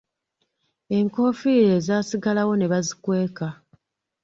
[0.97, 3.47] Enkofiira ezaasigalawo ne bazikweka.